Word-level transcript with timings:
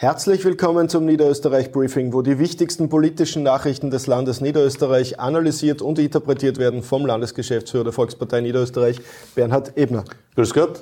Herzlich 0.00 0.42
willkommen 0.46 0.88
zum 0.88 1.04
Niederösterreich 1.04 1.72
Briefing, 1.72 2.14
wo 2.14 2.22
die 2.22 2.38
wichtigsten 2.38 2.88
politischen 2.88 3.42
Nachrichten 3.42 3.90
des 3.90 4.06
Landes 4.06 4.40
Niederösterreich 4.40 5.20
analysiert 5.20 5.82
und 5.82 5.98
interpretiert 5.98 6.56
werden 6.56 6.82
vom 6.82 7.04
Landesgeschäftsführer 7.04 7.84
der 7.84 7.92
Volkspartei 7.92 8.40
Niederösterreich, 8.40 8.98
Bernhard 9.34 9.76
Ebner. 9.76 10.04
Grüß 10.36 10.54
Gott. 10.54 10.80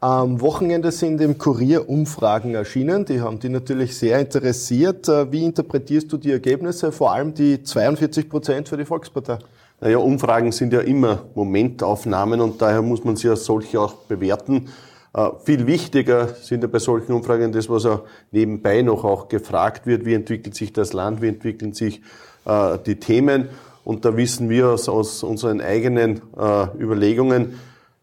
Am 0.00 0.42
Wochenende 0.42 0.92
sind 0.92 1.18
im 1.22 1.38
Kurier 1.38 1.88
Umfragen 1.88 2.54
erschienen. 2.54 3.06
Die 3.06 3.22
haben 3.22 3.38
die 3.38 3.48
natürlich 3.48 3.96
sehr 3.96 4.20
interessiert. 4.20 5.08
Äh, 5.08 5.32
wie 5.32 5.42
interpretierst 5.42 6.12
du 6.12 6.18
die 6.18 6.32
Ergebnisse, 6.32 6.92
vor 6.92 7.12
allem 7.14 7.32
die 7.32 7.62
42 7.62 8.28
Prozent 8.28 8.68
für 8.68 8.76
die 8.76 8.84
Volkspartei? 8.84 9.38
Naja, 9.80 9.96
Umfragen 9.96 10.52
sind 10.52 10.74
ja 10.74 10.80
immer 10.80 11.22
Momentaufnahmen 11.34 12.42
und 12.42 12.60
daher 12.60 12.82
muss 12.82 13.02
man 13.02 13.16
sie 13.16 13.30
als 13.30 13.46
solche 13.46 13.80
auch 13.80 13.94
bewerten. 13.94 14.68
Äh, 15.12 15.30
viel 15.44 15.66
wichtiger 15.66 16.28
sind 16.28 16.62
ja 16.62 16.68
bei 16.68 16.78
solchen 16.78 17.12
Umfragen 17.12 17.52
das, 17.52 17.68
was 17.68 17.84
auch 17.86 18.04
nebenbei 18.30 18.82
noch 18.82 19.04
auch 19.04 19.28
gefragt 19.28 19.86
wird, 19.86 20.04
wie 20.04 20.14
entwickelt 20.14 20.54
sich 20.54 20.72
das 20.72 20.92
Land, 20.92 21.20
wie 21.20 21.28
entwickeln 21.28 21.72
sich 21.72 22.00
äh, 22.44 22.78
die 22.86 22.96
Themen. 22.96 23.48
Und 23.84 24.04
da 24.04 24.16
wissen 24.16 24.48
wir 24.48 24.68
aus, 24.68 24.88
aus 24.88 25.22
unseren 25.22 25.60
eigenen 25.60 26.20
äh, 26.38 26.66
Überlegungen, 26.78 27.58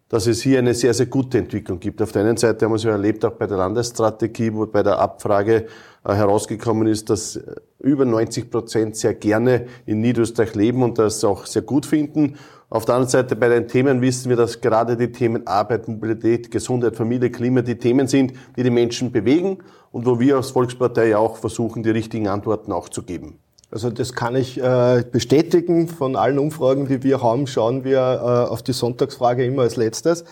dass 0.10 0.28
es 0.28 0.42
hier 0.42 0.60
eine 0.60 0.74
sehr, 0.74 0.94
sehr 0.94 1.06
gute 1.06 1.38
Entwicklung 1.38 1.80
gibt. 1.80 2.02
Auf 2.02 2.12
der 2.12 2.24
einen 2.24 2.38
Seite 2.38 2.66
haben 2.66 2.72
wir 2.72 2.78
es 2.78 2.84
ja 2.84 2.92
erlebt, 2.92 3.24
auch 3.26 3.34
bei 3.34 3.46
der 3.46 3.58
Landesstrategie, 3.58 4.54
wo 4.54 4.66
bei 4.66 4.84
der 4.84 5.00
Abfrage 5.00 5.68
herausgekommen 6.06 6.88
ist, 6.88 7.10
dass 7.10 7.38
über 7.80 8.06
90 8.06 8.50
Prozent 8.50 8.96
sehr 8.96 9.14
gerne 9.14 9.68
in 9.86 10.00
Niederösterreich 10.00 10.56
leben 10.56 10.82
und 10.82 10.98
das 10.98 11.26
auch 11.26 11.46
sehr 11.46 11.64
gut 11.64 11.86
finden. 11.86 12.38
Auf 12.70 12.84
der 12.84 12.96
anderen 12.96 13.10
Seite 13.10 13.38
bei 13.38 13.48
den 13.48 13.70
Themen 13.70 14.02
wissen 14.02 14.28
wir, 14.28 14.36
dass 14.36 14.60
gerade 14.60 14.98
die 14.98 15.10
Themen 15.10 15.48
Arbeit, 15.48 15.88
Mobilität, 15.88 16.52
Gesundheit, 16.52 16.98
Familie, 16.98 17.30
Klima 17.30 17.62
die 17.62 17.78
Themen 17.78 18.08
sind, 18.08 18.34
die 18.58 18.64
die 18.64 18.70
Menschen 18.70 19.14
bewegen 19.14 19.60
und 19.94 20.06
wo 20.06 20.20
wir 20.20 20.36
als 20.36 20.52
Volkspartei 20.52 21.16
auch 21.16 21.38
versuchen, 21.38 21.82
die 21.82 21.92
richtigen 21.92 22.28
Antworten 22.28 22.74
auch 22.74 22.90
zu 22.90 23.04
geben. 23.04 23.40
Also 23.72 23.90
das 23.90 24.12
kann 24.12 24.36
ich 24.36 24.62
äh, 24.62 25.04
bestätigen. 25.10 25.88
Von 25.88 26.18
allen 26.18 26.40
Umfragen, 26.40 26.88
die 26.88 27.04
wir 27.04 27.22
haben, 27.22 27.48
schauen 27.48 27.86
wir 27.86 28.00
äh, 28.00 28.52
auf 28.52 28.64
die 28.64 28.74
Sonntagsfrage 28.74 29.46
immer 29.46 29.62
als 29.62 29.78
letztes. 29.78 30.26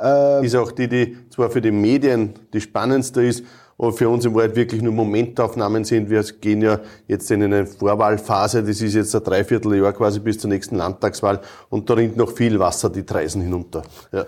Äh, 0.00 0.46
ist 0.46 0.54
auch 0.54 0.70
die, 0.70 0.88
die 0.88 1.16
zwar 1.30 1.50
für 1.50 1.60
die 1.60 1.72
Medien 1.72 2.34
die 2.52 2.60
spannendste 2.60 3.22
ist, 3.22 3.44
aber 3.78 3.92
für 3.92 4.08
uns 4.08 4.24
im 4.24 4.34
Wald 4.34 4.54
wirklich 4.56 4.82
nur 4.82 4.92
Momentaufnahmen 4.92 5.84
sind. 5.84 6.10
Wir 6.10 6.22
gehen 6.22 6.62
ja 6.62 6.80
jetzt 7.08 7.30
in 7.30 7.42
eine 7.42 7.66
Vorwahlphase, 7.66 8.62
das 8.62 8.80
ist 8.80 8.94
jetzt 8.94 9.14
ein 9.14 9.24
Dreivierteljahr 9.24 9.92
quasi 9.92 10.20
bis 10.20 10.38
zur 10.38 10.50
nächsten 10.50 10.76
Landtagswahl 10.76 11.40
und 11.68 11.88
da 11.88 11.94
rinnt 11.94 12.16
noch 12.16 12.32
viel 12.32 12.58
Wasser 12.58 12.90
die 12.90 13.04
Treisen 13.04 13.42
hinunter. 13.42 13.82
Ja. 14.12 14.26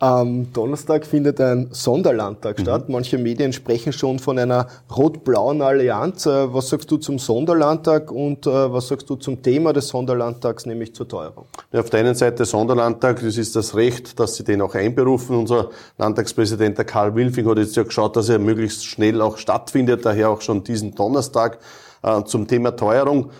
Am 0.00 0.52
Donnerstag 0.52 1.04
findet 1.04 1.40
ein 1.40 1.70
Sonderlandtag 1.72 2.58
mhm. 2.58 2.62
statt. 2.62 2.88
Manche 2.88 3.18
Medien 3.18 3.52
sprechen 3.52 3.92
schon 3.92 4.20
von 4.20 4.38
einer 4.38 4.68
rot-blauen 4.96 5.60
Allianz. 5.60 6.24
Äh, 6.24 6.54
was 6.54 6.68
sagst 6.68 6.88
du 6.92 6.98
zum 6.98 7.18
Sonderlandtag 7.18 8.12
und 8.12 8.46
äh, 8.46 8.72
was 8.72 8.86
sagst 8.86 9.10
du 9.10 9.16
zum 9.16 9.42
Thema 9.42 9.72
des 9.72 9.88
Sonderlandtags, 9.88 10.66
nämlich 10.66 10.94
zur 10.94 11.08
Teuerung? 11.08 11.46
Ja, 11.72 11.80
auf 11.80 11.90
der 11.90 11.98
einen 11.98 12.14
Seite 12.14 12.44
Sonderlandtag, 12.44 13.20
das 13.22 13.36
ist 13.36 13.56
das 13.56 13.74
Recht, 13.74 14.20
dass 14.20 14.36
sie 14.36 14.44
den 14.44 14.62
auch 14.62 14.76
einberufen. 14.76 15.36
Unser 15.36 15.70
Landtagspräsident, 15.98 16.78
der 16.78 16.84
Karl 16.84 17.16
Wilfing, 17.16 17.48
hat 17.48 17.58
jetzt 17.58 17.74
ja 17.74 17.82
geschaut, 17.82 18.14
dass 18.14 18.28
er 18.28 18.38
möglichst 18.38 18.86
schnell 18.86 19.20
auch 19.20 19.36
stattfindet, 19.36 20.04
daher 20.06 20.30
auch 20.30 20.42
schon 20.42 20.62
diesen 20.62 20.94
Donnerstag 20.94 21.58
äh, 22.04 22.22
zum 22.22 22.46
Thema 22.46 22.76
Teuerung. 22.76 23.30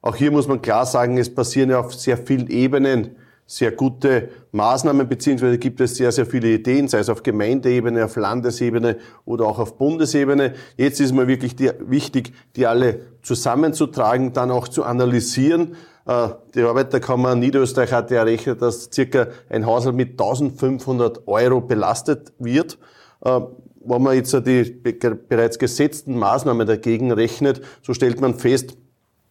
Auch 0.00 0.14
hier 0.14 0.30
muss 0.30 0.46
man 0.46 0.62
klar 0.62 0.86
sagen, 0.86 1.18
es 1.18 1.34
passieren 1.34 1.70
ja 1.70 1.80
auf 1.80 1.92
sehr 1.92 2.18
vielen 2.18 2.46
Ebenen 2.46 3.16
sehr 3.50 3.72
gute 3.72 4.28
Maßnahmen, 4.52 5.08
beziehungsweise 5.08 5.56
gibt 5.56 5.80
es 5.80 5.96
sehr, 5.96 6.12
sehr 6.12 6.26
viele 6.26 6.48
Ideen, 6.48 6.86
sei 6.86 6.98
es 6.98 7.08
auf 7.08 7.22
Gemeindeebene, 7.22 8.04
auf 8.04 8.14
Landesebene 8.16 8.98
oder 9.24 9.46
auch 9.46 9.58
auf 9.58 9.78
Bundesebene. 9.78 10.52
Jetzt 10.76 11.00
ist 11.00 11.12
mir 11.12 11.26
wirklich 11.26 11.56
die, 11.56 11.70
wichtig, 11.80 12.34
die 12.56 12.66
alle 12.66 13.00
zusammenzutragen, 13.22 14.34
dann 14.34 14.50
auch 14.50 14.68
zu 14.68 14.84
analysieren. 14.84 15.76
Äh, 16.06 16.28
die 16.54 16.60
Arbeiterkammer 16.60 17.34
Niederösterreich 17.36 17.90
hat 17.90 18.10
ja 18.10 18.18
errechnet, 18.18 18.60
dass 18.60 18.90
circa 18.92 19.28
ein 19.48 19.64
Haushalt 19.64 19.96
mit 19.96 20.10
1500 20.10 21.26
Euro 21.26 21.62
belastet 21.62 22.34
wird. 22.38 22.76
Äh, 23.24 23.40
wenn 23.80 24.02
man 24.02 24.14
jetzt 24.14 24.34
die 24.46 24.64
bereits 25.26 25.58
gesetzten 25.58 26.18
Maßnahmen 26.18 26.66
dagegen 26.66 27.12
rechnet, 27.12 27.62
so 27.80 27.94
stellt 27.94 28.20
man 28.20 28.34
fest, 28.34 28.76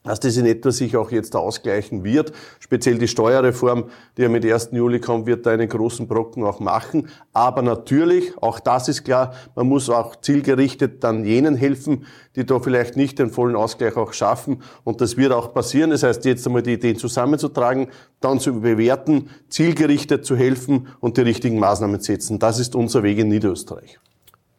dass 0.07 0.21
das 0.21 0.37
in 0.37 0.45
etwa 0.45 0.71
sich 0.71 0.95
auch 0.95 1.11
jetzt 1.11 1.35
ausgleichen 1.35 2.05
wird. 2.05 2.31
Speziell 2.59 2.97
die 2.97 3.09
Steuerreform, 3.09 3.89
die 4.15 4.21
ja 4.21 4.29
mit 4.29 4.45
1. 4.45 4.69
Juli 4.71 5.01
kommt, 5.01 5.25
wird 5.25 5.45
da 5.45 5.51
einen 5.51 5.67
großen 5.67 6.07
Brocken 6.07 6.45
auch 6.45 6.61
machen. 6.61 7.09
Aber 7.33 7.61
natürlich, 7.61 8.31
auch 8.41 8.61
das 8.61 8.87
ist 8.87 9.03
klar, 9.03 9.33
man 9.55 9.67
muss 9.67 9.89
auch 9.89 10.15
zielgerichtet 10.15 11.03
dann 11.03 11.25
jenen 11.25 11.55
helfen, 11.55 12.05
die 12.37 12.45
da 12.45 12.59
vielleicht 12.59 12.95
nicht 12.95 13.19
den 13.19 13.31
vollen 13.31 13.57
Ausgleich 13.57 13.97
auch 13.97 14.13
schaffen. 14.13 14.61
Und 14.85 15.01
das 15.01 15.17
wird 15.17 15.33
auch 15.33 15.53
passieren. 15.53 15.89
Das 15.89 16.03
heißt, 16.03 16.23
jetzt 16.23 16.47
einmal 16.47 16.63
die 16.63 16.73
Ideen 16.73 16.95
zusammenzutragen, 16.95 17.87
dann 18.21 18.39
zu 18.39 18.61
bewerten, 18.61 19.29
zielgerichtet 19.49 20.25
zu 20.25 20.37
helfen 20.37 20.87
und 21.01 21.17
die 21.17 21.21
richtigen 21.21 21.59
Maßnahmen 21.59 21.99
setzen. 21.99 22.39
Das 22.39 22.59
ist 22.59 22.75
unser 22.75 23.03
Weg 23.03 23.17
in 23.17 23.27
Niederösterreich. 23.27 23.99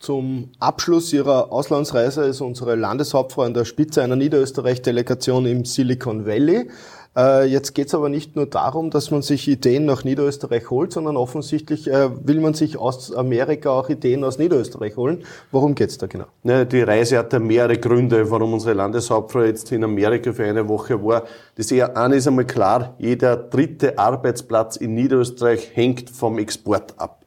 Zum 0.01 0.51
Abschluss 0.61 1.13
Ihrer 1.13 1.51
Auslandsreise 1.53 2.23
ist 2.25 2.41
unsere 2.41 2.77
Landeshauptfrau 2.77 3.43
an 3.43 3.55
der 3.55 3.65
Spitze 3.65 4.03
einer 4.03 4.15
Niederösterreich-Delegation 4.15 5.45
im 5.47 5.65
Silicon 5.65 6.25
Valley. 6.25 6.69
Äh, 7.17 7.47
jetzt 7.47 7.75
geht 7.75 7.89
es 7.89 7.95
aber 7.95 8.09
nicht 8.09 8.37
nur 8.37 8.47
darum, 8.47 8.91
dass 8.91 9.11
man 9.11 9.23
sich 9.23 9.49
Ideen 9.49 9.87
nach 9.87 10.05
Niederösterreich 10.05 10.71
holt, 10.71 10.93
sondern 10.93 11.17
offensichtlich 11.17 11.89
äh, 11.91 12.11
will 12.25 12.39
man 12.39 12.55
sich 12.55 12.79
aus 12.79 13.13
Amerika 13.13 13.71
auch 13.71 13.89
Ideen 13.89 14.23
aus 14.23 14.39
Niederösterreich 14.39 14.97
holen. 14.97 15.25
Worum 15.51 15.75
geht 15.75 15.91
es 15.91 15.99
da 15.99 16.07
genau? 16.07 16.27
Die 16.45 16.83
Reise 16.83 17.19
hat 17.19 17.33
ja 17.33 17.41
mehrere 17.41 17.79
Gründe, 17.79 18.31
warum 18.31 18.53
unsere 18.53 18.75
Landeshauptfrau 18.75 19.43
jetzt 19.43 19.73
in 19.73 19.83
Amerika 19.83 20.33
für 20.33 20.45
eine 20.45 20.69
Woche 20.69 21.03
war. 21.03 21.25
Das 21.57 21.73
eine 21.73 22.15
ist 22.15 22.29
einmal 22.29 22.47
klar, 22.47 22.95
jeder 22.99 23.37
dritte 23.37 23.99
Arbeitsplatz 23.99 24.77
in 24.77 24.95
Niederösterreich 24.95 25.71
hängt 25.75 26.11
vom 26.11 26.39
Export 26.39 26.95
ab. 26.99 27.18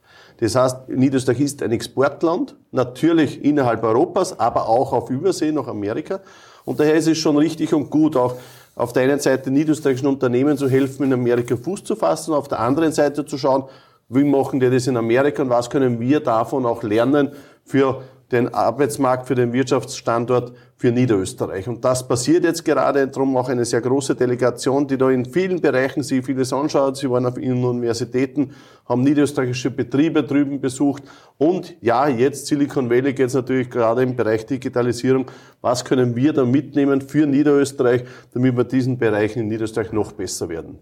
Das 0.41 0.55
heißt, 0.55 0.89
Niederösterreich 0.89 1.39
ist 1.39 1.61
ein 1.61 1.71
Exportland, 1.71 2.55
natürlich 2.71 3.45
innerhalb 3.45 3.83
Europas, 3.83 4.37
aber 4.39 4.67
auch 4.67 4.91
auf 4.91 5.11
Übersee 5.11 5.51
nach 5.51 5.67
Amerika. 5.67 6.19
Und 6.65 6.79
daher 6.79 6.95
ist 6.95 7.07
es 7.07 7.19
schon 7.19 7.37
richtig 7.37 7.73
und 7.75 7.91
gut, 7.91 8.17
auch 8.17 8.35
auf 8.75 8.91
der 8.91 9.03
einen 9.03 9.19
Seite 9.19 9.51
niederösterreichischen 9.51 10.07
Unternehmen 10.07 10.57
zu 10.57 10.67
helfen, 10.67 11.03
in 11.03 11.13
Amerika 11.13 11.55
Fuß 11.55 11.83
zu 11.83 11.95
fassen, 11.95 12.33
auf 12.33 12.47
der 12.47 12.59
anderen 12.59 12.91
Seite 12.91 13.23
zu 13.23 13.37
schauen, 13.37 13.65
wie 14.09 14.23
machen 14.23 14.59
die 14.59 14.69
das 14.69 14.87
in 14.87 14.97
Amerika 14.97 15.43
und 15.43 15.51
was 15.51 15.69
können 15.69 15.99
wir 15.99 16.19
davon 16.21 16.65
auch 16.65 16.81
lernen 16.81 17.33
für 17.63 18.01
den 18.31 18.53
Arbeitsmarkt, 18.53 19.27
für 19.27 19.35
den 19.35 19.53
Wirtschaftsstandort 19.53 20.53
für 20.77 20.91
Niederösterreich. 20.91 21.67
Und 21.67 21.85
das 21.85 22.07
passiert 22.07 22.43
jetzt 22.43 22.65
gerade, 22.65 23.07
darum 23.07 23.37
auch 23.37 23.49
eine 23.49 23.65
sehr 23.65 23.81
große 23.81 24.15
Delegation, 24.15 24.87
die 24.87 24.97
da 24.97 25.09
in 25.09 25.25
vielen 25.25 25.61
Bereichen 25.61 26.01
sich 26.01 26.25
vieles 26.25 26.51
anschaut. 26.53 26.97
Sie 26.97 27.09
waren 27.09 27.25
auf 27.25 27.37
ihren 27.37 27.63
Universitäten, 27.63 28.51
haben 28.87 29.03
niederösterreichische 29.03 29.69
Betriebe 29.69 30.23
drüben 30.23 30.59
besucht. 30.59 31.03
Und 31.37 31.75
ja, 31.81 32.07
jetzt 32.07 32.47
Silicon 32.47 32.89
Valley 32.89 33.13
geht 33.13 33.27
es 33.27 33.33
natürlich 33.33 33.69
gerade 33.69 34.01
im 34.01 34.15
Bereich 34.15 34.45
Digitalisierung. 34.45 35.25
Was 35.61 35.85
können 35.85 36.15
wir 36.15 36.33
da 36.33 36.45
mitnehmen 36.45 37.01
für 37.01 37.27
Niederösterreich, 37.27 38.03
damit 38.33 38.57
wir 38.57 38.63
diesen 38.63 38.97
Bereichen 38.97 39.39
in 39.39 39.47
Niederösterreich 39.49 39.91
noch 39.91 40.13
besser 40.13 40.49
werden? 40.49 40.79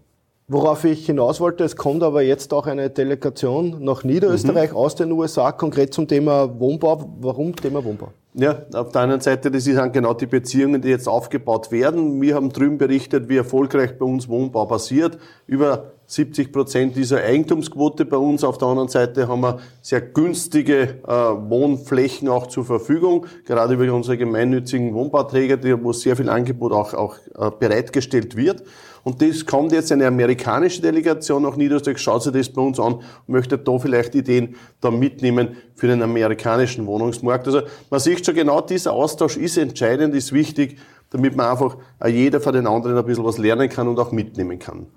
Worauf 0.52 0.82
ich 0.82 1.06
hinaus 1.06 1.38
wollte, 1.38 1.62
es 1.62 1.76
kommt 1.76 2.02
aber 2.02 2.22
jetzt 2.22 2.52
auch 2.52 2.66
eine 2.66 2.90
Delegation 2.90 3.84
nach 3.84 4.02
Niederösterreich 4.02 4.72
mhm. 4.72 4.76
aus 4.78 4.96
den 4.96 5.12
USA, 5.12 5.52
konkret 5.52 5.94
zum 5.94 6.08
Thema 6.08 6.58
Wohnbau. 6.58 7.08
Warum 7.20 7.54
Thema 7.54 7.84
Wohnbau? 7.84 8.08
Ja, 8.34 8.62
auf 8.74 8.90
der 8.90 9.02
anderen 9.02 9.20
Seite, 9.20 9.52
das 9.52 9.62
sind 9.62 9.92
genau 9.92 10.12
die 10.12 10.26
Beziehungen, 10.26 10.82
die 10.82 10.88
jetzt 10.88 11.06
aufgebaut 11.06 11.70
werden. 11.70 12.20
Wir 12.20 12.34
haben 12.34 12.52
drüben 12.52 12.78
berichtet, 12.78 13.28
wie 13.28 13.36
erfolgreich 13.36 13.96
bei 13.96 14.04
uns 14.04 14.28
Wohnbau 14.28 14.66
passiert. 14.66 15.18
Über 15.46 15.92
70 16.10 16.52
Prozent 16.52 16.96
dieser 16.96 17.22
Eigentumsquote 17.22 18.04
bei 18.04 18.16
uns. 18.16 18.42
Auf 18.42 18.58
der 18.58 18.66
anderen 18.66 18.88
Seite 18.88 19.28
haben 19.28 19.42
wir 19.42 19.60
sehr 19.80 20.00
günstige 20.00 20.98
äh, 21.06 21.08
Wohnflächen 21.08 22.28
auch 22.28 22.48
zur 22.48 22.64
Verfügung, 22.64 23.26
gerade 23.46 23.74
über 23.74 23.94
unsere 23.94 24.18
gemeinnützigen 24.18 24.92
Wohnbauträger, 24.92 25.56
die, 25.56 25.84
wo 25.84 25.92
sehr 25.92 26.16
viel 26.16 26.28
Angebot 26.28 26.72
auch, 26.72 26.94
auch 26.94 27.14
äh, 27.38 27.52
bereitgestellt 27.56 28.36
wird. 28.36 28.64
Und 29.04 29.22
das 29.22 29.46
kommt 29.46 29.70
jetzt 29.70 29.92
eine 29.92 30.08
amerikanische 30.08 30.82
Delegation 30.82 31.44
nach 31.44 31.54
Niederösterreich, 31.54 31.98
schaut 31.98 32.24
sich 32.24 32.32
das 32.32 32.48
bei 32.48 32.60
uns 32.60 32.80
an 32.80 32.94
und 32.94 33.04
möchte 33.28 33.56
da 33.56 33.78
vielleicht 33.78 34.16
Ideen 34.16 34.56
da 34.80 34.90
mitnehmen 34.90 35.56
für 35.76 35.86
den 35.86 36.02
amerikanischen 36.02 36.86
Wohnungsmarkt. 36.86 37.46
Also 37.46 37.62
man 37.88 38.00
sieht 38.00 38.26
schon 38.26 38.34
genau, 38.34 38.60
dieser 38.60 38.94
Austausch 38.94 39.36
ist 39.36 39.56
entscheidend, 39.56 40.12
ist 40.16 40.32
wichtig, 40.32 40.76
damit 41.10 41.36
man 41.36 41.46
einfach 41.46 41.76
jeder 42.04 42.40
von 42.40 42.52
den 42.52 42.66
anderen 42.66 42.98
ein 42.98 43.06
bisschen 43.06 43.24
was 43.24 43.38
lernen 43.38 43.68
kann 43.68 43.86
und 43.86 43.98
auch 44.00 44.10
mitnehmen 44.10 44.58
kann. 44.58 44.88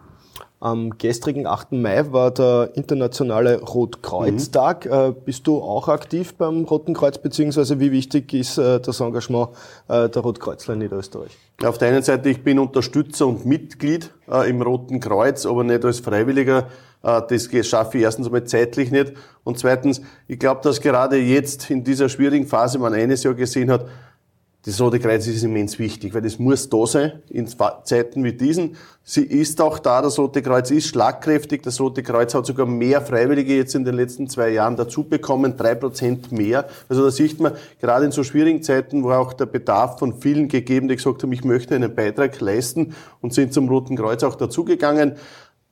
Am 0.63 0.97
gestrigen 0.97 1.45
8. 1.45 1.73
Mai 1.73 2.13
war 2.13 2.31
der 2.31 2.69
internationale 2.75 3.59
Rotkreuztag. 3.59 4.85
Mhm. 4.85 5.15
Bist 5.25 5.45
du 5.45 5.61
auch 5.61 5.89
aktiv 5.89 6.35
beim 6.35 6.63
Roten 6.63 6.93
Kreuz, 6.93 7.17
beziehungsweise 7.17 7.81
wie 7.81 7.91
wichtig 7.91 8.33
ist 8.33 8.57
das 8.57 9.01
Engagement 9.01 9.49
der 9.89 10.15
Rotkreuzler 10.15 10.75
in 10.75 10.79
Niederösterreich? 10.79 11.37
Auf 11.65 11.79
der 11.79 11.89
einen 11.89 12.01
Seite, 12.01 12.29
ich 12.29 12.45
bin 12.45 12.59
Unterstützer 12.59 13.27
und 13.27 13.45
Mitglied 13.45 14.11
im 14.47 14.61
Roten 14.61 15.01
Kreuz, 15.01 15.45
aber 15.45 15.65
nicht 15.65 15.83
als 15.83 15.99
Freiwilliger. 15.99 16.69
Das 17.01 17.49
schaffe 17.67 17.97
ich 17.97 18.05
erstens 18.05 18.27
einmal 18.27 18.45
zeitlich 18.45 18.89
nicht. 18.89 19.11
Und 19.43 19.59
zweitens, 19.59 20.01
ich 20.29 20.39
glaube, 20.39 20.61
dass 20.63 20.79
gerade 20.79 21.17
jetzt 21.17 21.69
in 21.71 21.83
dieser 21.83 22.07
schwierigen 22.07 22.47
Phase 22.47 22.79
man 22.79 22.93
eines 22.93 23.23
Jahr 23.23 23.33
gesehen 23.33 23.69
hat, 23.69 23.85
das 24.65 24.79
Rote 24.79 24.97
Kreuz 24.97 25.27
ist 25.27 25.43
immens 25.43 25.77
wichtig, 25.77 26.13
weil 26.13 26.21
das 26.21 26.39
muss 26.39 26.69
da 26.69 26.87
sein 26.87 27.21
in 27.29 27.47
Zeiten 27.47 28.23
wie 28.23 28.31
diesen. 28.31 28.77
Sie 29.03 29.23
ist 29.23 29.59
auch 29.59 29.77
da, 29.77 30.01
das 30.01 30.17
Rote 30.17 30.41
Kreuz 30.41 30.71
ist 30.71 30.87
schlagkräftig. 30.87 31.61
Das 31.63 31.81
Rote 31.81 32.01
Kreuz 32.01 32.33
hat 32.33 32.45
sogar 32.45 32.65
mehr 32.65 33.01
Freiwillige 33.01 33.57
jetzt 33.57 33.75
in 33.75 33.83
den 33.83 33.95
letzten 33.95 34.29
zwei 34.29 34.51
Jahren 34.51 34.77
dazu 34.77 35.03
bekommen, 35.03 35.57
drei 35.57 35.75
Prozent 35.75 36.31
mehr. 36.31 36.69
Also 36.87 37.03
da 37.03 37.11
sieht 37.11 37.41
man, 37.41 37.51
gerade 37.81 38.05
in 38.05 38.13
so 38.13 38.23
schwierigen 38.23 38.63
Zeiten, 38.63 39.03
wo 39.03 39.11
auch 39.11 39.33
der 39.33 39.47
Bedarf 39.47 39.99
von 39.99 40.21
vielen 40.21 40.47
gegeben, 40.47 40.87
die 40.87 40.95
gesagt 40.95 41.23
haben, 41.23 41.33
ich 41.33 41.43
möchte 41.43 41.75
einen 41.75 41.93
Beitrag 41.93 42.39
leisten 42.39 42.95
und 43.19 43.33
sind 43.33 43.53
zum 43.53 43.67
Roten 43.67 43.97
Kreuz 43.97 44.23
auch 44.23 44.35
dazugegangen. 44.35 45.15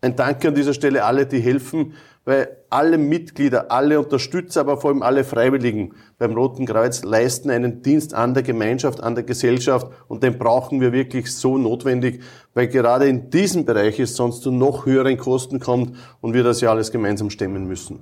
Ein 0.04 0.16
Danke 0.16 0.48
an 0.48 0.56
dieser 0.56 0.74
Stelle 0.74 1.04
alle, 1.04 1.28
die 1.28 1.40
helfen, 1.40 1.94
weil 2.26 2.58
alle 2.72 2.98
Mitglieder, 2.98 3.72
alle 3.72 4.00
Unterstützer, 4.00 4.62
aber 4.62 4.78
vor 4.78 4.90
allem 4.90 5.04
alle 5.04 5.24
Freiwilligen 5.24 5.94
beim 6.18 6.34
Roten 6.34 6.66
Kreuz 6.66 7.04
leisten 7.04 7.52
einen 7.52 7.84
Dienst 7.84 8.16
an 8.16 8.34
der 8.34 8.42
Gemeinschaft, 8.42 9.04
an 9.04 9.14
der 9.14 9.24
Gesellschaft 9.24 9.86
und 10.08 10.24
den 10.24 10.40
brauchen 10.40 10.82
wir 10.82 10.92
wirklich 10.92 11.32
so 11.32 11.60
notwendig, 11.60 12.24
weil 12.56 12.68
gerade 12.68 13.08
in 13.08 13.30
diesem 13.30 13.66
Bereich 13.66 14.00
es 14.00 14.16
sonst 14.16 14.42
zu 14.42 14.50
noch 14.50 14.88
höheren 14.88 15.18
Kosten 15.18 15.60
kommt 15.60 15.96
und 16.20 16.34
wir 16.34 16.44
das 16.44 16.62
ja 16.62 16.72
alles 16.72 16.92
gemeinsam 16.92 17.30
stemmen 17.30 17.68
müssen. 17.68 18.00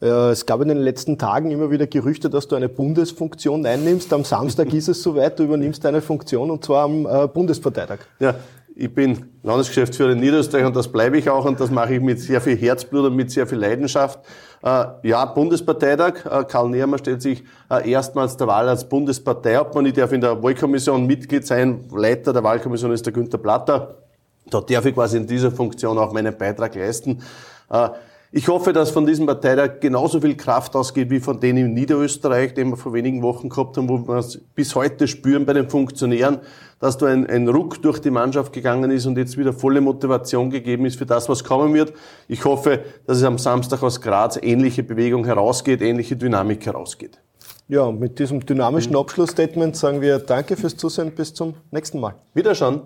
Es 0.00 0.44
gab 0.44 0.60
in 0.60 0.68
den 0.68 0.78
letzten 0.78 1.16
Tagen 1.16 1.50
immer 1.50 1.70
wieder 1.70 1.86
Gerüchte, 1.86 2.28
dass 2.28 2.48
du 2.48 2.56
eine 2.56 2.68
Bundesfunktion 2.68 3.64
einnimmst. 3.64 4.12
Am 4.12 4.24
Samstag 4.24 4.72
ist 4.74 4.88
es 4.88 5.02
soweit, 5.02 5.38
du 5.38 5.44
übernimmst 5.44 5.86
eine 5.86 6.02
Funktion 6.02 6.50
und 6.50 6.64
zwar 6.64 6.84
am 6.84 7.06
äh, 7.06 7.28
Bundesparteitag. 7.28 8.00
Ja, 8.18 8.34
ich 8.76 8.92
bin 8.92 9.30
Landesgeschäftsführer 9.42 10.12
in 10.12 10.20
Niederösterreich 10.20 10.66
und 10.66 10.74
das 10.74 10.90
bleibe 10.90 11.16
ich 11.16 11.30
auch 11.30 11.44
und 11.44 11.60
das 11.60 11.70
mache 11.70 11.94
ich 11.94 12.00
mit 12.00 12.20
sehr 12.20 12.40
viel 12.40 12.56
Herzblut 12.56 13.06
und 13.06 13.14
mit 13.14 13.30
sehr 13.30 13.46
viel 13.46 13.58
Leidenschaft. 13.58 14.18
Äh, 14.62 14.86
ja, 15.02 15.24
Bundesparteitag. 15.26 16.26
Äh, 16.26 16.44
Karl 16.44 16.70
Nehammer 16.70 16.98
stellt 16.98 17.22
sich 17.22 17.44
äh, 17.70 17.88
erstmals 17.88 18.36
der 18.36 18.48
Wahl 18.48 18.68
als 18.68 18.88
Bundesparteiobmann. 18.88 19.86
Ich 19.86 19.92
darf 19.92 20.12
in 20.12 20.20
der 20.20 20.42
Wahlkommission 20.42 21.06
Mitglied 21.06 21.46
sein. 21.46 21.84
Leiter 21.92 22.32
der 22.32 22.42
Wahlkommission 22.42 22.90
ist 22.92 23.06
der 23.06 23.12
Günther 23.12 23.38
Platter. 23.38 23.98
Da 24.50 24.60
darf 24.60 24.86
ich 24.86 24.94
quasi 24.94 25.18
in 25.18 25.26
dieser 25.26 25.52
Funktion 25.52 25.96
auch 25.96 26.12
meinen 26.12 26.36
Beitrag 26.36 26.74
leisten. 26.74 27.22
Ich 28.36 28.48
hoffe, 28.48 28.72
dass 28.72 28.90
von 28.90 29.06
diesem 29.06 29.26
Parteitag 29.26 29.78
genauso 29.78 30.20
viel 30.20 30.36
Kraft 30.36 30.74
ausgeht 30.74 31.08
wie 31.08 31.20
von 31.20 31.38
denen 31.38 31.66
in 31.66 31.74
Niederösterreich, 31.74 32.52
den 32.52 32.70
wir 32.70 32.76
vor 32.76 32.92
wenigen 32.92 33.22
Wochen 33.22 33.48
gehabt 33.48 33.76
haben, 33.76 33.88
wo 33.88 34.08
wir 34.08 34.16
es 34.16 34.40
bis 34.56 34.74
heute 34.74 35.06
spüren 35.06 35.46
bei 35.46 35.52
den 35.52 35.70
Funktionären, 35.70 36.40
dass 36.80 36.98
da 36.98 37.06
ein, 37.06 37.30
ein 37.30 37.46
Ruck 37.46 37.80
durch 37.80 38.00
die 38.00 38.10
Mannschaft 38.10 38.52
gegangen 38.52 38.90
ist 38.90 39.06
und 39.06 39.16
jetzt 39.18 39.38
wieder 39.38 39.52
volle 39.52 39.80
Motivation 39.80 40.50
gegeben 40.50 40.84
ist 40.84 40.96
für 40.96 41.06
das, 41.06 41.28
was 41.28 41.44
kommen 41.44 41.74
wird. 41.74 41.92
Ich 42.26 42.44
hoffe, 42.44 42.80
dass 43.06 43.18
es 43.18 43.22
am 43.22 43.38
Samstag 43.38 43.84
aus 43.84 44.00
Graz 44.00 44.36
ähnliche 44.42 44.82
Bewegung 44.82 45.24
herausgeht, 45.26 45.80
ähnliche 45.80 46.16
Dynamik 46.16 46.66
herausgeht. 46.66 47.20
Ja, 47.68 47.92
mit 47.92 48.18
diesem 48.18 48.44
dynamischen 48.44 48.96
Abschlussstatement 48.96 49.76
sagen 49.76 50.00
wir 50.00 50.18
Danke 50.18 50.56
fürs 50.56 50.76
Zusehen. 50.76 51.12
Bis 51.12 51.32
zum 51.34 51.54
nächsten 51.70 52.00
Mal. 52.00 52.16
Wiederschauen. 52.34 52.82